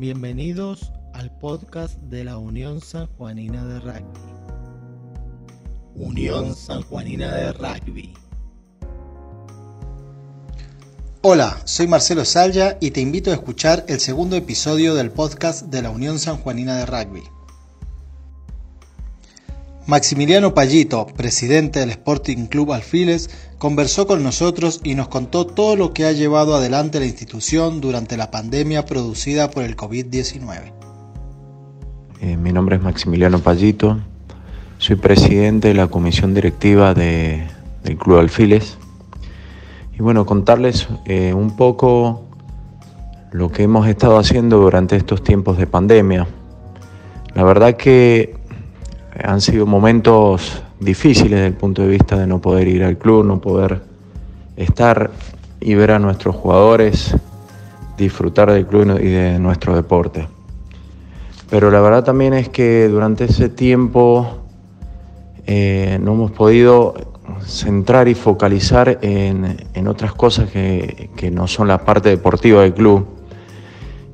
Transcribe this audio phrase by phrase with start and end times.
[0.00, 4.20] Bienvenidos al podcast de la Unión San Juanina de Rugby.
[5.94, 8.14] Unión San Juanina de Rugby.
[11.20, 15.82] Hola, soy Marcelo Salya y te invito a escuchar el segundo episodio del podcast de
[15.82, 17.22] la Unión San Juanina de Rugby.
[19.90, 23.28] Maximiliano Pallito, presidente del Sporting Club Alfiles,
[23.58, 28.16] conversó con nosotros y nos contó todo lo que ha llevado adelante la institución durante
[28.16, 30.72] la pandemia producida por el COVID-19.
[32.20, 33.98] Eh, mi nombre es Maximiliano Pallito,
[34.78, 37.48] soy presidente de la comisión directiva de,
[37.82, 38.78] del Club Alfiles.
[39.92, 42.28] Y bueno, contarles eh, un poco
[43.32, 46.28] lo que hemos estado haciendo durante estos tiempos de pandemia.
[47.34, 48.39] La verdad que
[49.24, 53.24] han sido momentos difíciles desde el punto de vista de no poder ir al club,
[53.24, 53.82] no poder
[54.56, 55.10] estar
[55.60, 57.14] y ver a nuestros jugadores
[57.96, 60.26] disfrutar del club y de nuestro deporte.
[61.50, 64.38] Pero la verdad también es que durante ese tiempo
[65.46, 66.94] eh, no hemos podido
[67.44, 73.19] centrar y focalizar en, otras cosas que, que no son la parte deportiva del club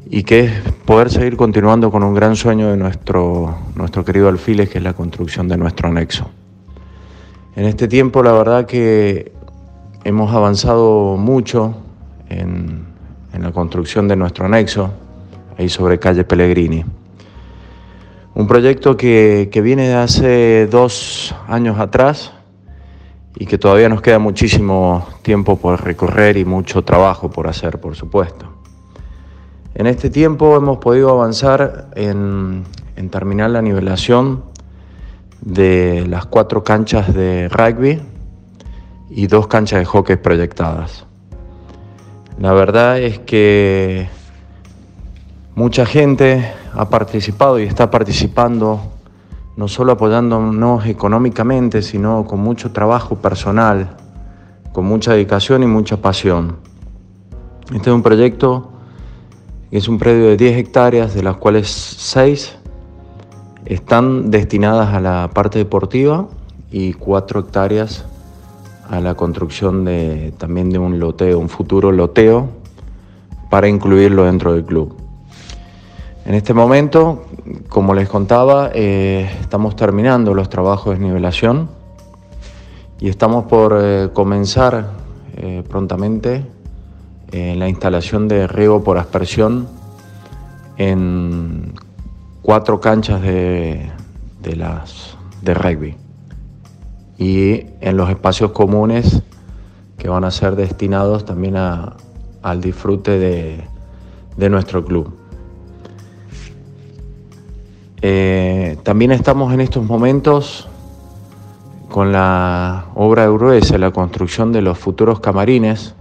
[0.09, 0.53] y que es
[0.85, 4.93] poder seguir continuando con un gran sueño de nuestro, nuestro querido Alfiles, que es la
[4.93, 6.31] construcción de nuestro anexo.
[7.57, 9.33] En este tiempo la verdad que
[10.05, 11.75] hemos avanzado mucho
[12.29, 12.95] en,
[13.37, 14.91] la construcción de nuestro anexo,
[15.59, 16.85] ahí sobre calle Pellegrini.
[18.35, 22.33] Un proyecto que, que viene de hace dos años atrás
[23.39, 27.95] y que todavía nos queda muchísimo tiempo por recorrer y mucho trabajo por hacer, por
[27.95, 28.56] supuesto.
[29.79, 32.65] En este tiempo hemos podido avanzar en,
[33.11, 34.43] terminar la nivelación
[35.43, 38.01] de las cuatro canchas de rugby
[39.11, 41.05] y dos canchas de hockey proyectadas.
[42.39, 44.09] La verdad es que
[45.55, 48.81] mucha gente ha participado y está participando,
[49.59, 53.95] no solo apoyándonos económicamente, sino con mucho trabajo personal,
[54.73, 56.57] con mucha dedicación y mucha pasión.
[57.75, 58.73] Este es un proyecto
[59.77, 62.57] es un predio de 10 hectáreas, de las cuales 6
[63.67, 66.29] están destinadas a la parte deportiva
[66.71, 68.07] y 4 hectáreas
[68.89, 72.49] a la construcción de, también de un loteo, un futuro loteo,
[73.51, 74.97] para incluirlo dentro del club.
[76.25, 77.25] En este momento,
[77.69, 81.69] como les contaba, eh, estamos terminando los trabajos de nivelación
[82.99, 84.91] y estamos por eh, comenzar
[85.37, 86.56] eh, prontamente
[87.33, 89.69] en la instalación de riego por aspersión
[90.77, 91.73] en
[92.43, 93.91] cuatro canchas de,
[94.57, 95.97] las, de rugby
[97.19, 99.23] y en los espacios comunes
[99.97, 105.13] que van a ser destinados también al disfrute de, nuestro club.
[108.03, 110.69] Eh, también estamos en estos momentos
[111.89, 115.95] con la obra de la construcción de los futuros camarines,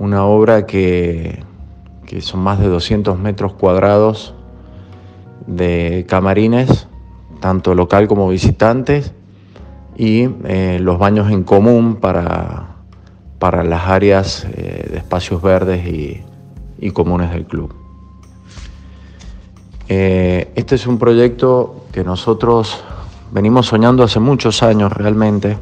[0.00, 1.44] una obra que,
[2.20, 4.34] son más de 200 metros cuadrados
[5.46, 6.88] de camarines,
[7.40, 9.12] tanto local como visitantes,
[9.98, 12.76] y eh, los baños en común para,
[13.38, 16.24] para las áreas eh, de espacios verdes y,
[16.92, 17.74] comunes del club.
[19.86, 22.82] Eh, este es un proyecto que nosotros
[23.32, 25.58] venimos soñando hace muchos años realmente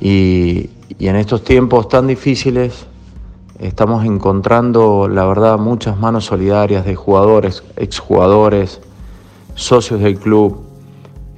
[0.00, 0.70] y
[1.00, 2.86] en estos tiempos tan difíciles
[3.58, 8.82] Estamos encontrando, la verdad, muchas manos solidarias de jugadores, exjugadores,
[9.54, 10.60] socios del club,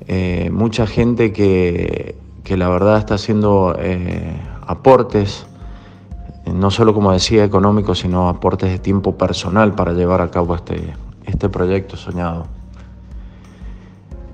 [0.09, 2.17] eh, mucha gente que,
[2.49, 4.37] la verdad está haciendo eh,
[4.67, 5.47] aportes,
[6.53, 10.95] no solo como decía económicos, sino aportes de tiempo personal para llevar a cabo este,
[11.25, 12.47] este proyecto soñado.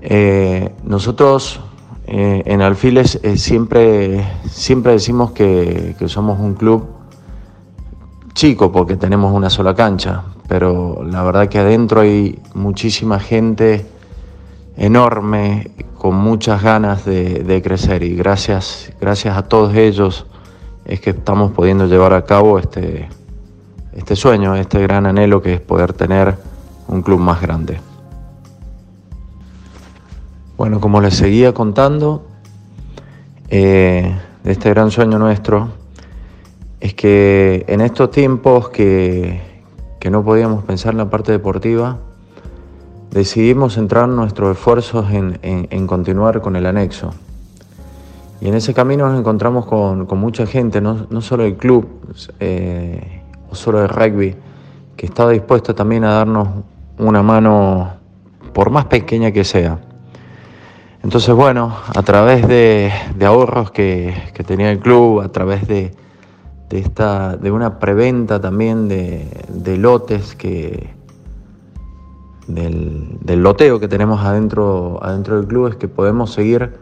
[0.01, 1.59] Eh, nosotros
[2.07, 6.94] en Alfiles siempre, siempre decimos que, que somos un club
[8.35, 13.85] chico porque tenemos una sola cancha, pero la verdad que adentro hay muchísima gente
[14.77, 20.27] enorme, con muchas ganas de, crecer y gracias, gracias a todos ellos
[20.83, 23.07] es que estamos pudiendo llevar a cabo este,
[23.93, 26.35] este sueño, este gran anhelo que es poder tener
[26.89, 27.79] un club más grande.
[30.57, 32.27] Bueno, como les seguía contando,
[33.49, 35.84] eh, de este gran sueño nuestro,
[36.79, 39.41] es que en estos tiempos que,
[40.09, 41.97] no podíamos pensar en la parte deportiva,
[43.09, 47.11] decidimos centrar nuestros esfuerzos en, continuar con el anexo.
[48.39, 51.87] Y en ese camino nos encontramos con, mucha gente, no, solo del club
[52.39, 54.35] eh, o solo del rugby,
[54.95, 56.49] que está dispuesto también a darnos
[56.99, 57.93] una mano,
[58.53, 59.79] por más pequeña que sea.
[61.05, 62.91] Entonces, bueno, a través de,
[63.23, 64.13] ahorros que,
[64.45, 65.93] tenía el club, a través de,
[66.69, 70.93] esta, de una preventa también de, lotes que,
[72.47, 76.73] del, del, loteo que tenemos adentro, adentro del club, es que podemos seguir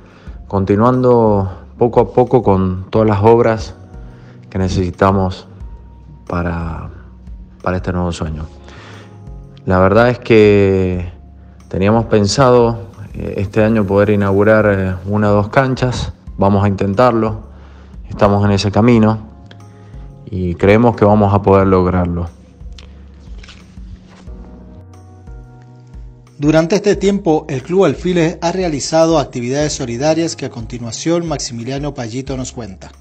[0.48, 3.76] continuando poco a poco con todas las obras
[4.50, 5.48] que necesitamos
[6.28, 6.90] para,
[7.62, 8.46] para este nuevo sueño.
[9.66, 11.12] La verdad es que
[11.68, 17.42] teníamos pensado eh, este año poder inaugurar eh, una o dos canchas, vamos a intentarlo,
[18.10, 19.33] estamos en ese camino
[20.36, 22.28] y creemos que vamos a poder lograrlo.
[26.40, 32.36] Durante este tiempo, el Club Alfiles ha realizado actividades solidarias que a continuación Maximiliano Pallito
[32.36, 32.92] nos cuenta.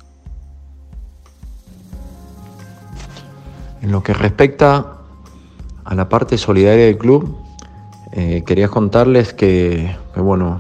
[3.81, 4.99] En lo que respecta
[5.84, 7.34] a la parte solidaria del club,
[8.12, 10.58] eh, quería contarles que, bueno,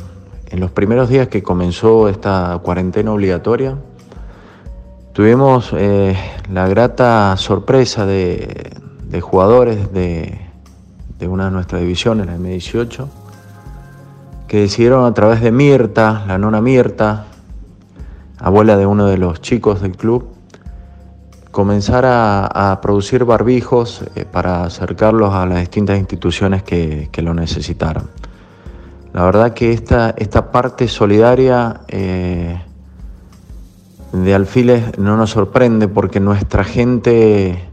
[0.48, 3.76] en los primeros días que comenzó esta cuarentena obligatoria,
[5.12, 6.16] tuvimos eh,
[6.50, 8.80] la grata sorpresa de,
[9.20, 10.38] jugadores de,
[11.20, 13.06] una de nuestras divisiones, la M18,
[14.48, 17.26] que decidieron a través de Mirta, la nona Mirta,
[18.38, 20.28] abuela de uno de los chicos del club,
[21.50, 28.08] comenzar a, producir barbijos eh, para acercarlos a las distintas instituciones que, lo necesitaran.
[29.12, 32.58] La verdad que esta, esta parte solidaria eh,
[34.12, 37.68] de Alfiles no nos sorprende porque nuestra gente,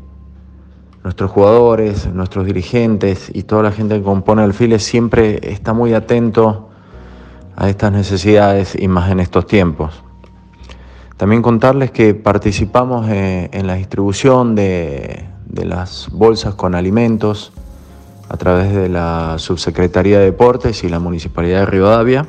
[1.04, 6.70] nuestros jugadores, nuestros dirigentes y toda la gente que compone Alfiles siempre está muy atento
[7.56, 10.04] a estas necesidades y más en estos tiempos.
[11.18, 17.52] También contarles que participamos eh, en la distribución de, las bolsas con alimentos
[18.30, 22.26] a través de la Subsecretaría de Deportes y la Municipalidad de Rivadavia.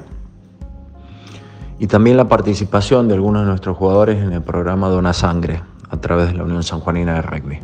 [1.81, 5.97] Y también la participación de algunos de nuestros jugadores en el programa Dona Sangre a
[5.97, 7.59] través de la Unión Sanjuanina de Rugby.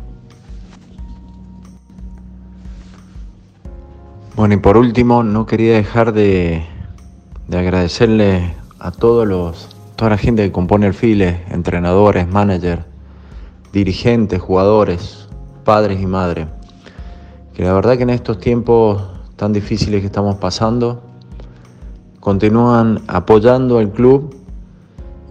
[4.35, 6.65] Bueno, y por último, no quería dejar de,
[7.47, 12.83] de agradecerle a todos los toda la gente que compone el FILE, entrenadores, managers,
[13.73, 15.27] dirigentes, jugadores,
[15.63, 16.47] padres y madres,
[17.55, 19.01] que la verdad que en estos tiempos
[19.35, 21.01] tan difíciles que estamos pasando,
[22.27, 24.35] continúan apoyando al club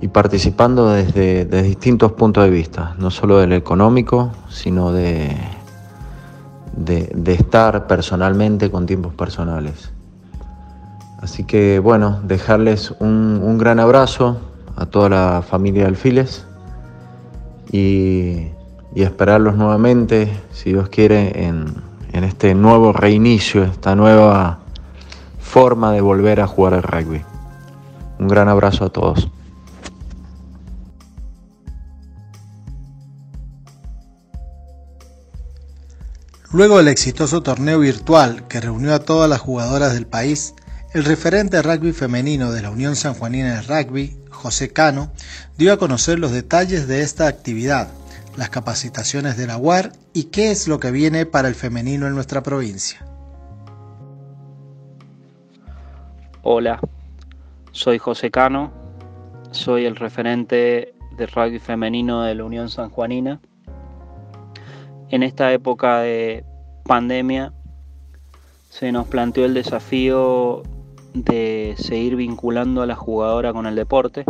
[0.01, 5.37] y participando desde, distintos puntos de vista, no solo del económico, sino de,
[6.75, 9.93] de, estar personalmente con tiempos personales.
[11.21, 14.39] Así que bueno, dejarles un, un gran abrazo,
[14.75, 16.47] a toda la familia de Alfiles
[17.71, 18.53] y,
[18.95, 21.75] esperarlos nuevamente, si Dios quiere, en,
[22.15, 24.61] en este nuevo reinicio, esta nueva
[25.47, 27.25] forma de volver a jugar al rugby.
[28.19, 29.31] Un gran abrazo a todos.
[36.53, 40.55] Luego del exitoso torneo virtual que reunió a todas las jugadoras del país,
[40.95, 45.13] el referente de rugby femenino de la Unión Sanjuanina de Rugby, José Cano,
[45.59, 47.89] dio a conocer los detalles de esta actividad,
[48.37, 52.15] las capacitaciones de la UAR y qué es lo que viene para el femenino en
[52.15, 53.16] nuestra provincia.
[56.49, 56.79] Hola,
[57.73, 58.71] soy José Cano,
[59.51, 63.41] soy el referente de rugby femenino de la Unión Sanjuanina.
[65.09, 66.45] En esta época de
[66.85, 67.53] pandemia
[68.69, 70.63] se nos planteó el desafío
[71.15, 74.25] de seguir vinculando a la jugadora con el deporte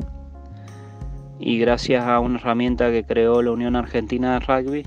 [1.39, 4.87] y gracias a una herramienta que creó la Unión Argentina de Rugby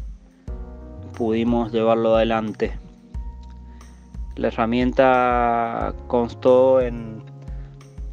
[1.16, 2.89] pudimos llevarlo adelante.
[4.36, 7.24] La herramienta constó en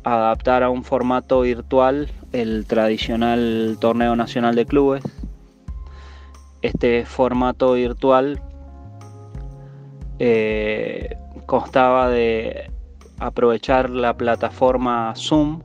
[0.03, 5.05] adaptar a un formato virtual el tradicional torneo nacional de clubes.
[6.63, 8.41] Este formato virtual
[10.19, 12.71] eh, constaba de
[13.19, 15.63] aprovechar la plataforma Zoom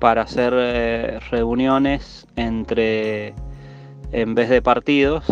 [0.00, 3.34] para hacer eh, reuniones entre,
[4.10, 5.24] en vez de partidos,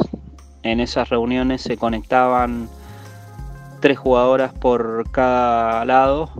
[0.62, 2.68] en esas reuniones se conectaban
[3.80, 6.30] tres jugadoras por cada lado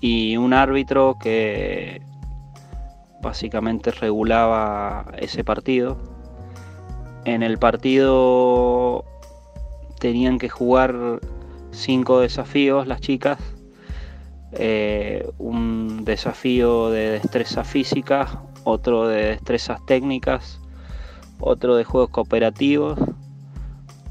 [0.00, 2.02] y un árbitro que
[3.22, 5.96] básicamente regulaba ese partido.
[7.24, 9.04] En el partido
[9.98, 11.20] tenían que jugar
[11.70, 13.38] cinco desafíos las chicas
[14.56, 20.60] eh, un desafío de destreza física, otro de destrezas técnicas,
[21.40, 22.98] otro de juegos cooperativos,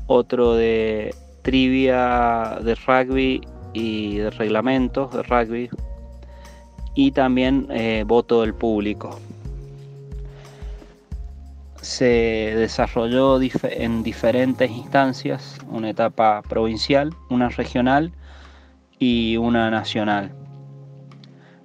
[0.08, 3.42] otro de trivia de rugby
[3.74, 5.70] y de reglamentos de rugby
[6.96, 9.20] y también eh, voto del público.
[11.82, 12.06] Se
[12.56, 18.14] desarrolló en diferentes instancias, una etapa provincial, una regional
[19.00, 20.32] y una nacional.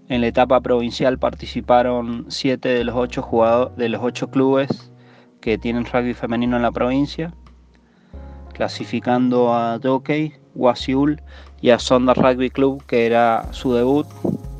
[0.08, 4.90] En la etapa provincial participaron siete de los ocho de los ocho clubes
[5.40, 7.32] que tienen rugby femenino en la provincia,
[8.58, 11.22] clasificando a Jockey, Wasiul
[11.60, 14.04] y a Sonda Rugby Club, que era su debut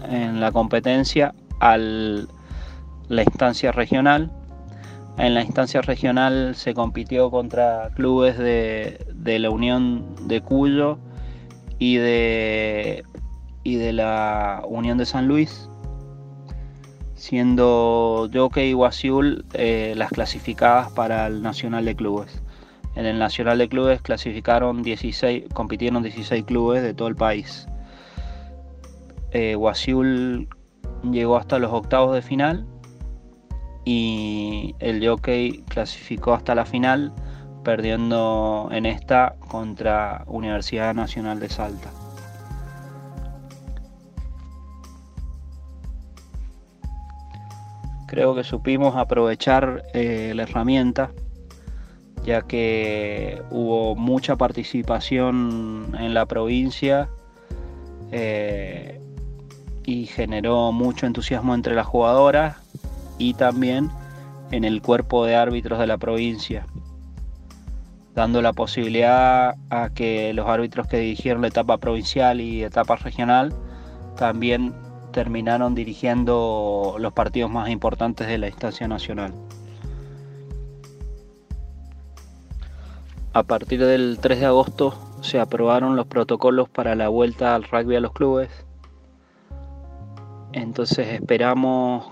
[0.09, 4.31] en la competencia, a la instancia regional.
[5.19, 9.05] En la instancia regional se compitió contra clubes de,
[9.40, 11.00] la Unión de Cuyo
[11.81, 13.02] y de,
[13.64, 15.69] y de la Unión de San Luis,
[17.17, 22.43] siendo Jockey y Wasiul eh, las clasificadas para el Nacional de Clubes.
[22.99, 27.69] En el Nacional de Clubes clasificaron 16, compitieron 16 clubes de todo el país.
[29.31, 29.57] Eh,
[31.05, 32.67] llegó hasta los octavos de final
[33.85, 37.12] y el Jockey clasificó hasta la final
[37.62, 41.90] perdiendo en esta contra Universidad Nacional de Salta.
[48.09, 51.12] Creo que supimos aprovechar eh, la herramienta
[52.25, 57.09] ya que hubo mucha participación en la provincia
[58.11, 59.01] eh,
[59.85, 62.57] y generó mucho entusiasmo entre las jugadoras
[63.19, 63.91] y también
[64.51, 66.67] en el cuerpo de árbitros de la provincia,
[68.15, 73.53] dando la posibilidad a que los árbitros que dirigieron la etapa provincial y etapa regional
[74.17, 74.75] también
[75.13, 79.33] terminaron dirigiendo los partidos más importantes de la instancia nacional.
[83.38, 87.95] A partir del 3 de agosto se aprobaron los protocolos para la vuelta al rugby
[87.95, 88.50] a los clubes.
[90.52, 92.09] Entonces esperamos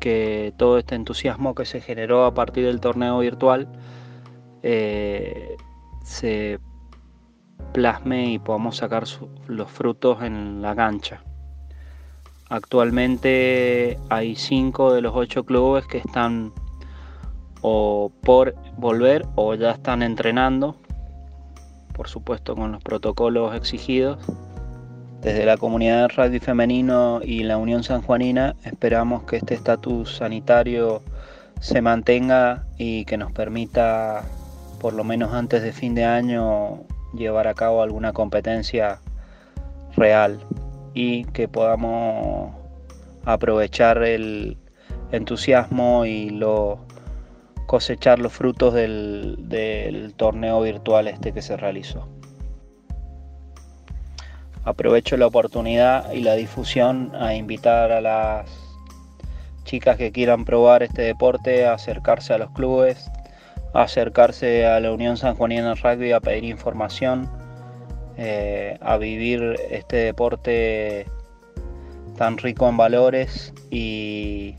[0.00, 3.68] que todo este entusiasmo que se generó a partir del torneo virtual
[4.62, 5.54] eh,
[6.02, 6.58] se
[7.74, 9.04] plasme y podamos sacar
[9.48, 11.22] los frutos en la cancha.
[12.48, 16.54] Actualmente hay cinco de los ocho clubes que están
[17.62, 20.76] o por volver o ya están entrenando,
[21.94, 24.18] por supuesto con los protocolos exigidos.
[25.22, 31.02] Desde la comunidad rugby femenino y la Unión Sanjuanina esperamos que este estatus sanitario
[31.60, 34.24] se mantenga y que nos permita,
[34.80, 39.00] por lo menos antes de fin de año, llevar a cabo alguna competencia
[39.94, 40.40] real
[40.94, 42.54] y que podamos
[43.26, 44.56] aprovechar el
[45.12, 46.78] entusiasmo y lo
[47.70, 52.08] cosechar los frutos del, torneo virtual este que se realizó.
[54.64, 58.50] Aprovecho la oportunidad y la difusión a invitar a las
[59.62, 63.08] chicas que quieran probar este deporte a acercarse a los clubes,
[63.72, 67.30] a acercarse a la Unión San Juanina Rugby a pedir información,
[68.16, 71.06] eh, a vivir este deporte
[72.18, 74.56] tan rico en valores y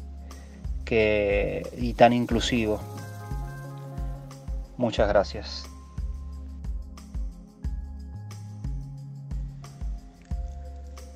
[1.98, 2.80] tan inclusivo.
[4.82, 5.64] Muchas gracias.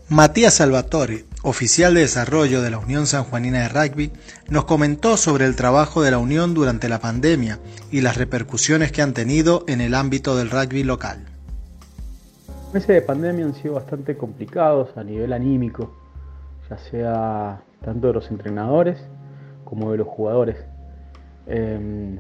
[0.08, 4.12] Matías Salvatore, oficial de desarrollo de la Unión Sanjuanina de Rugby,
[4.50, 7.58] nos comentó sobre el trabajo de la Unión durante la pandemia
[7.90, 11.26] y las repercusiones que han tenido en el ámbito del rugby local.
[12.66, 15.92] Los meses de pandemia han sido bastante complicados a nivel anímico,
[16.70, 19.00] ya sea tanto de los entrenadores
[19.64, 20.58] como de los jugadores.
[21.48, 22.20] Em,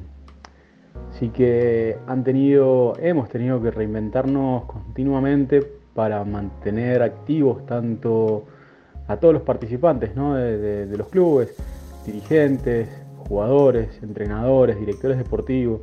[1.12, 5.62] Así que han tenido, hemos tenido que reinventarnos continuamente
[5.94, 8.44] para mantener activos tanto
[9.08, 11.56] a todos los participantes de, los clubes,
[12.06, 12.90] dirigentes,
[13.30, 15.82] jugadores, entrenadores, directores deportivos.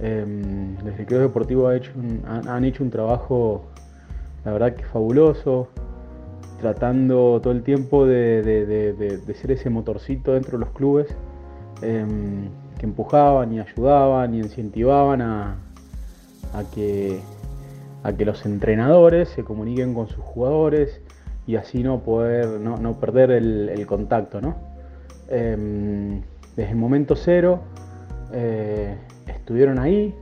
[0.00, 1.80] Em, los directores deportivos
[2.26, 3.66] han, hecho un trabajo,
[4.44, 5.68] la verdad que fabuloso,
[6.60, 11.06] tratando todo el tiempo de, ser ese motorcito dentro de los clubes.
[11.82, 12.48] Em,
[12.86, 15.56] empujaban y ayudaban y incentivaban a,
[16.74, 17.20] que,
[18.02, 21.00] a que los entrenadores se comuniquen con sus jugadores
[21.46, 24.56] y así no poder no, perder el, contacto ¿no?
[25.28, 26.22] Em,
[26.56, 27.60] desde el momento cero
[28.32, 30.14] eh, estuvieron ahí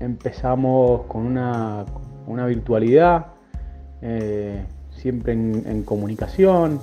[0.00, 1.86] empezamos con una,
[2.46, 3.26] virtualidad
[4.02, 6.80] eh, siempre en comunicación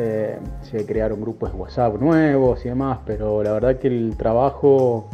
[0.00, 5.10] eh, se crearon grupos de WhatsApp nuevos y demás, pero la verdad que el trabajo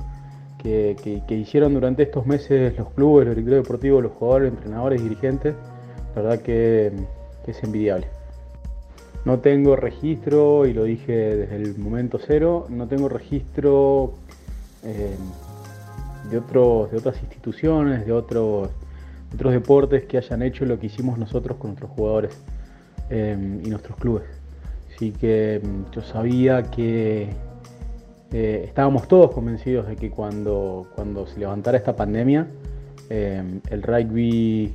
[0.62, 5.54] que, hicieron durante estos meses los clubes, los directores deportivos, los jugadores, entrenadores, dirigentes,
[6.14, 6.92] la verdad que,
[7.46, 8.08] es envidiable.
[9.24, 14.12] No tengo registro, y lo dije desde el momento cero, no tengo registro
[14.82, 15.16] eh,
[16.30, 18.68] de, otros, de otras instituciones, de otros,
[19.32, 22.38] otros deportes que hayan hecho lo que hicimos nosotros con nuestros jugadores
[23.08, 24.43] eh, y nuestros clubes.
[24.94, 27.28] Así que mm, yo sabía que
[28.32, 32.46] eh, estábamos todos convencidos de que cuando, cuando se levantara esta pandemia,
[33.10, 34.72] eh, el rugby,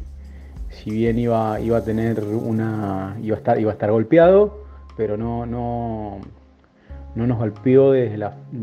[0.69, 3.17] si bien iba, iba a tener una.
[3.21, 4.63] iba a estar, iba a estar golpeado,
[4.97, 6.19] pero no, no,
[7.15, 7.93] no nos golpeó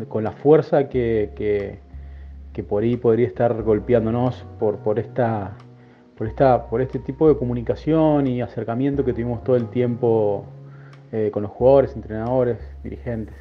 [0.08, 1.32] con la fuerza que,
[2.52, 5.56] que, por ahí podría estar golpeándonos por, por esta.
[6.16, 10.46] Por, esta, por este tipo de comunicación y acercamiento que tuvimos todo el tiempo
[11.12, 13.34] eh, con los jugadores, entrenadores, dirigentes.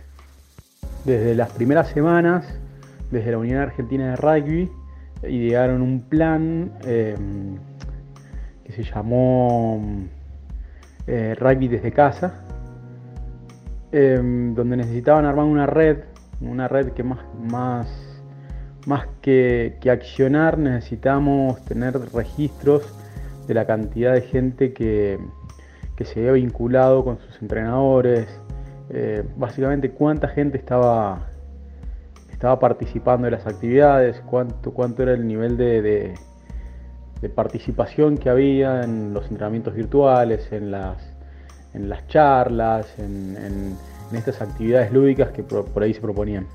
[1.03, 2.45] Desde las primeras semanas,
[3.11, 4.69] desde la Unión Argentina de Rugby,
[5.23, 7.15] idearon un plan eh,
[8.63, 9.81] que se llamó
[11.07, 12.41] eh, Rugby desde casa,
[13.91, 15.99] donde necesitaban armar una red,
[16.41, 17.87] una red que más
[19.21, 22.83] que, que accionar necesitamos tener registros
[23.47, 25.17] de la cantidad de gente que,
[25.95, 28.27] que se había vinculado con sus entrenadores,
[28.89, 31.27] eh, básicamente cuánta gente estaba,
[32.31, 36.13] estaba participando de las actividades, cuánto, cuánto era el nivel de,
[37.33, 40.97] participación que había en los entrenamientos virtuales, en las,
[41.73, 43.75] en las charlas, en,
[44.13, 46.45] estas actividades lúdicas que por, ahí se proponían.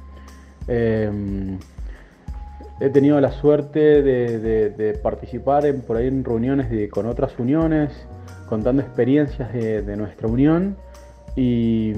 [0.68, 1.58] Em,
[2.80, 7.90] he tenido la suerte de, participar en, por ahí en reuniones con otras uniones,
[8.50, 10.76] contando experiencias de, nuestra unión
[11.36, 11.92] y,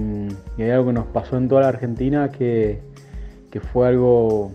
[0.58, 2.80] hay algo que nos pasó en toda la Argentina que,
[3.72, 4.52] fue algo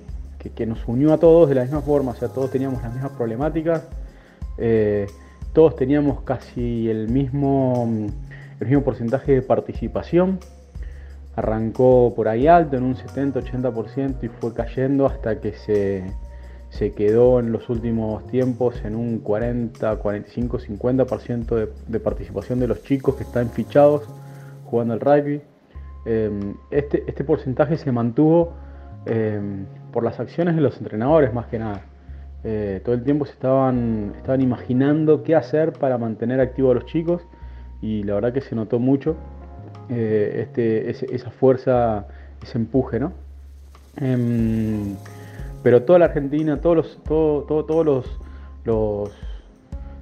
[0.56, 3.12] que, nos unió a todos de la misma forma, o sea, todos teníamos las mismas
[3.14, 3.84] problemáticas,
[4.60, 5.08] eh,
[5.54, 7.90] todos teníamos casi el mismo,
[8.60, 10.40] el mismo porcentaje de participación,
[11.36, 16.04] arrancó por ahí alto en un 70-80% y fue cayendo hasta que se,
[16.78, 22.84] se quedó en los últimos tiempos en un 40, 45, 50% de, participación de los
[22.84, 24.04] chicos que están fichados
[24.66, 25.42] jugando al rugby.
[26.06, 28.54] Em, este, este, porcentaje se mantuvo
[29.08, 31.82] em, por las acciones de los entrenadores más que nada.
[32.44, 36.86] Eh, todo el tiempo se estaban, estaban imaginando qué hacer para mantener activos a los
[36.86, 37.24] chicos
[37.82, 39.16] y la verdad que se notó mucho
[39.90, 42.06] eh, este, esa fuerza,
[42.44, 43.14] ese empuje, ¿no?
[45.68, 49.12] Pero toda la Argentina, todos los, todos los,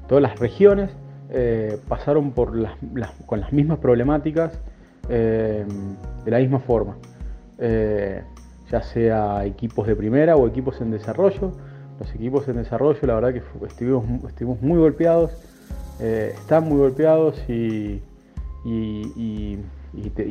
[0.08, 0.92] todas las regiones
[1.32, 2.54] eh, pasaron por
[3.26, 4.62] con las mismas problemáticas
[5.10, 5.66] eh,
[6.24, 6.98] de la misma forma,
[7.58, 8.22] eh,
[8.70, 11.52] ya sea equipos de primera o equipos en desarrollo.
[12.00, 15.32] Los equipos en desarrollo, la verdad que estuvimos, estuvimos muy golpeados,
[16.00, 18.04] están muy golpeados y,
[18.64, 19.58] y,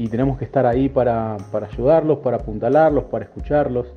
[0.09, 3.88] tenemos que estar ahí para, para ayudarlos, para apuntalarlos, para escucharlos.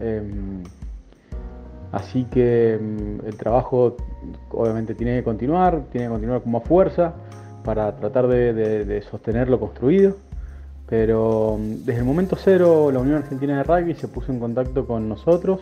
[0.00, 0.62] Em,
[1.92, 3.96] así que em, el trabajo
[4.50, 7.14] obviamente tiene que continuar, tiene que continuar con más fuerza
[7.64, 10.16] para tratar de, sostener lo construido.
[10.88, 14.86] Pero em, desde el momento cero la Unión Argentina de Rugby se puso en contacto
[14.86, 15.60] con nosotros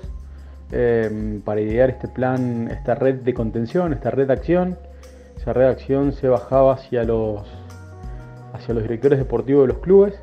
[1.44, 4.76] para idear este plan, esta red de contención, esta red de acción.
[5.38, 7.46] Esa red de acción se bajaba hacia los
[8.66, 10.20] directores deportivos de los clubes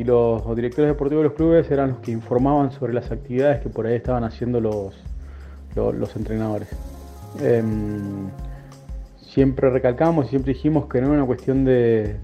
[0.00, 3.68] y los directores deportivos de los clubes eran los que informaban sobre las actividades que
[3.68, 4.94] por ahí estaban haciendo los,
[5.76, 6.70] los, entrenadores.
[7.38, 8.30] Em,
[9.20, 12.16] siempre recalcamos y siempre dijimos que no era una cuestión de,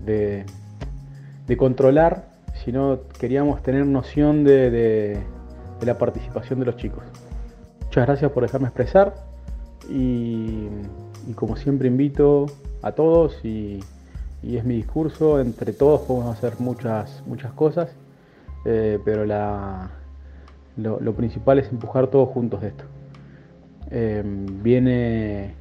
[1.47, 2.31] de, controlar,
[2.65, 5.23] sino queríamos tener noción de, de,
[5.83, 7.05] la participación de los chicos.
[7.85, 9.17] Muchas gracias por dejarme expresar
[9.91, 10.69] y,
[11.29, 12.47] y como siempre invito
[12.81, 13.81] a todos y
[14.47, 17.91] y es mi discurso, entre todos podemos hacer muchas, muchas cosas,
[18.65, 19.91] eh, pero la,
[20.77, 22.85] lo, principal es empujar todos juntos esto.
[23.91, 25.53] Em, viene,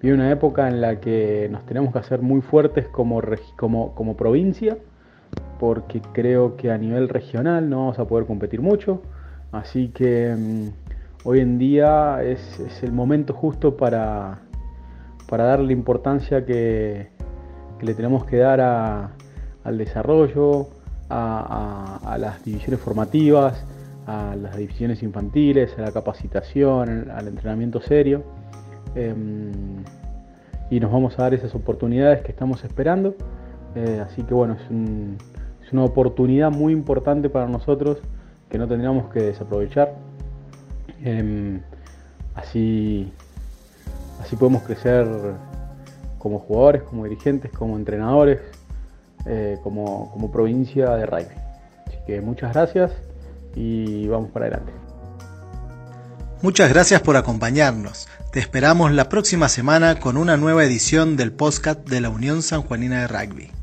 [0.00, 3.22] viene una época en la que nos tenemos que hacer muy fuertes como,
[3.56, 4.76] como, como provincia,
[5.60, 9.00] porque creo que a nivel regional no vamos a poder competir mucho,
[9.52, 10.72] así que em,
[11.22, 14.40] hoy en día es, es, el momento justo para,
[15.28, 17.11] para darle importancia que,
[17.82, 20.68] le tenemos que dar al desarrollo,
[21.10, 23.64] a, las divisiones formativas,
[24.06, 28.22] a las divisiones infantiles, a la capacitación, al entrenamiento serio.
[28.94, 29.52] Em,
[30.70, 33.14] y nos vamos a dar esas oportunidades que estamos esperando.
[33.74, 37.96] Eh, así que bueno, es, una oportunidad muy importante para nosotros
[38.50, 39.94] que no tendríamos que desaprovechar.
[41.02, 41.62] Em,
[42.34, 43.10] así,
[44.20, 45.06] así podemos crecer
[46.22, 48.38] como jugadores, como dirigentes, como entrenadores,
[49.26, 51.34] eh, como, como provincia de rugby.
[51.84, 52.92] Así que muchas gracias
[53.56, 54.72] y vamos para adelante.
[56.40, 58.08] Muchas gracias por acompañarnos.
[58.30, 63.00] Te esperamos la próxima semana con una nueva edición del podcast de la Unión Sanjuanina
[63.00, 63.61] de Rugby.